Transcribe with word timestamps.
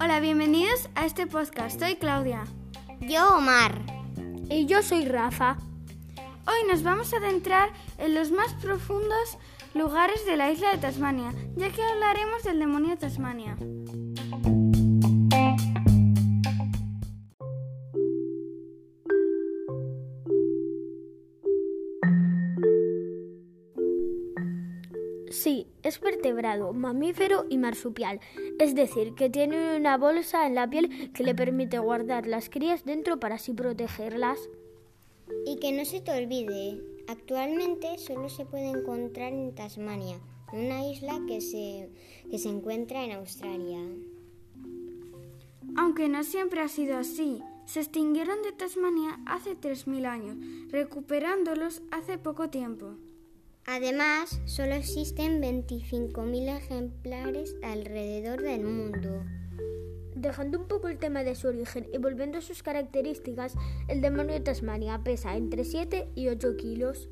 Hola, 0.00 0.20
bienvenidos 0.20 0.88
a 0.94 1.06
este 1.06 1.26
podcast. 1.26 1.80
Soy 1.80 1.96
Claudia. 1.96 2.44
Yo, 3.00 3.36
Omar. 3.36 3.82
Y 4.48 4.66
yo 4.66 4.80
soy 4.84 5.06
Rafa. 5.06 5.56
Hoy 6.46 6.68
nos 6.70 6.84
vamos 6.84 7.12
a 7.12 7.16
adentrar 7.16 7.70
en 7.98 8.14
los 8.14 8.30
más 8.30 8.54
profundos 8.62 9.38
lugares 9.74 10.24
de 10.24 10.36
la 10.36 10.52
isla 10.52 10.70
de 10.70 10.78
Tasmania, 10.78 11.34
ya 11.56 11.70
que 11.70 11.82
hablaremos 11.82 12.44
del 12.44 12.60
demonio 12.60 12.90
de 12.90 12.98
Tasmania. 12.98 13.56
Sí, 25.30 25.66
es 25.82 26.00
vertebrado, 26.00 26.72
mamífero 26.72 27.44
y 27.48 27.58
marsupial, 27.58 28.20
es 28.58 28.74
decir, 28.74 29.14
que 29.14 29.28
tiene 29.28 29.76
una 29.76 29.98
bolsa 29.98 30.46
en 30.46 30.54
la 30.54 30.68
piel 30.68 31.12
que 31.12 31.22
le 31.22 31.34
permite 31.34 31.78
guardar 31.78 32.26
las 32.26 32.48
crías 32.48 32.84
dentro 32.84 33.20
para 33.20 33.34
así 33.34 33.52
protegerlas. 33.52 34.38
Y 35.44 35.56
que 35.56 35.72
no 35.72 35.84
se 35.84 36.00
te 36.00 36.12
olvide, 36.12 36.80
actualmente 37.08 37.98
solo 37.98 38.28
se 38.28 38.46
puede 38.46 38.70
encontrar 38.70 39.32
en 39.32 39.54
Tasmania, 39.54 40.18
una 40.52 40.88
isla 40.88 41.20
que 41.26 41.40
se, 41.40 41.90
que 42.30 42.38
se 42.38 42.48
encuentra 42.48 43.04
en 43.04 43.12
Australia. 43.12 43.80
Aunque 45.76 46.08
no 46.08 46.24
siempre 46.24 46.60
ha 46.60 46.68
sido 46.68 46.96
así, 46.96 47.42
se 47.66 47.80
extinguieron 47.80 48.42
de 48.42 48.52
Tasmania 48.52 49.20
hace 49.26 49.54
3.000 49.54 50.06
años, 50.06 50.36
recuperándolos 50.70 51.82
hace 51.90 52.16
poco 52.16 52.48
tiempo. 52.48 52.96
Además, 53.70 54.40
solo 54.46 54.72
existen 54.72 55.42
25.000 55.42 56.56
ejemplares 56.56 57.54
alrededor 57.62 58.40
del 58.40 58.64
mundo. 58.64 59.22
Dejando 60.14 60.58
un 60.58 60.68
poco 60.68 60.88
el 60.88 60.96
tema 60.96 61.22
de 61.22 61.34
su 61.34 61.48
origen 61.48 61.86
y 61.92 61.98
volviendo 61.98 62.38
a 62.38 62.40
sus 62.40 62.62
características, 62.62 63.52
el 63.88 64.00
demonio 64.00 64.32
de 64.32 64.40
Tasmania 64.40 65.02
pesa 65.04 65.36
entre 65.36 65.64
7 65.64 66.08
y 66.14 66.28
8 66.28 66.56
kilos. 66.56 67.10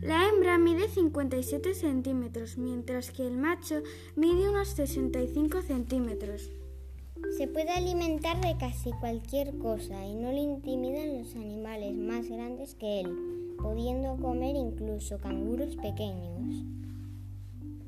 La 0.00 0.26
hembra 0.26 0.56
mide 0.56 0.88
57 0.88 1.74
centímetros, 1.74 2.56
mientras 2.56 3.10
que 3.10 3.26
el 3.26 3.36
macho 3.36 3.82
mide 4.16 4.48
unos 4.48 4.68
65 4.68 5.60
centímetros. 5.60 6.50
Se 7.36 7.46
puede 7.46 7.70
alimentar 7.70 8.40
de 8.40 8.56
casi 8.58 8.90
cualquier 8.92 9.56
cosa 9.58 10.04
y 10.04 10.14
no 10.14 10.32
le 10.32 10.40
intimidan 10.40 11.18
los 11.18 11.34
animales 11.36 11.96
más 11.96 12.28
grandes 12.28 12.74
que 12.74 13.00
él, 13.00 13.56
pudiendo 13.58 14.16
comer 14.16 14.56
incluso 14.56 15.18
canguros 15.18 15.76
pequeños. 15.76 16.64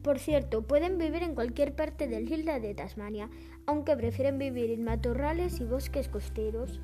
Por 0.02 0.18
cierto, 0.18 0.62
pueden 0.62 0.98
vivir 0.98 1.22
en 1.22 1.34
cualquier 1.34 1.74
parte 1.76 2.08
de 2.08 2.20
la 2.20 2.34
isla 2.34 2.60
de 2.60 2.74
Tasmania, 2.74 3.30
aunque 3.66 3.96
prefieren 3.96 4.38
vivir 4.38 4.70
en 4.70 4.84
matorrales 4.84 5.60
y 5.60 5.64
bosques 5.64 6.08
costeros. 6.08 6.80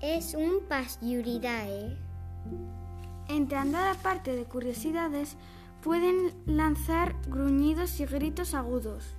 Es 0.00 0.34
un 0.34 0.60
Pasturidae. 0.68 1.96
Entrando 3.28 3.78
a 3.78 3.92
la 3.92 3.94
parte 3.94 4.36
de 4.36 4.44
curiosidades, 4.44 5.36
pueden 5.82 6.32
lanzar 6.46 7.16
gruñidos 7.28 7.98
y 8.00 8.06
gritos 8.06 8.54
agudos. 8.54 9.16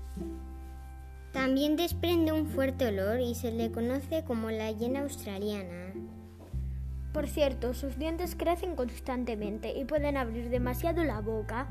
También 1.50 1.78
desprende 1.78 2.32
un 2.32 2.46
fuerte 2.46 2.86
olor 2.86 3.22
y 3.22 3.34
se 3.34 3.52
le 3.52 3.72
conoce 3.72 4.24
como 4.24 4.52
la 4.52 4.70
hiena 4.70 5.00
australiana. 5.00 5.96
Por 7.12 7.28
cierto, 7.28 7.74
sus 7.74 7.98
dientes 7.98 8.36
crecen 8.36 8.76
constantemente 8.76 9.76
y 9.76 9.84
pueden 9.84 10.16
abrir 10.16 10.52
demasiado 10.52 11.04
la 11.04 11.22
boca. 11.22 11.68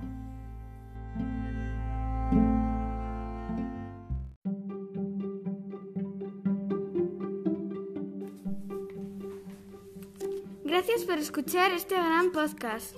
Gracias 10.64 11.04
por 11.04 11.18
escuchar 11.18 11.70
este 11.70 11.94
gran 11.94 12.32
podcast. 12.32 12.96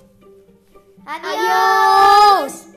¡Adiós! 1.05 2.70